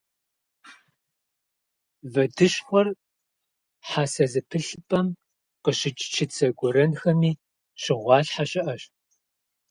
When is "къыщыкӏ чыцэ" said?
5.63-6.47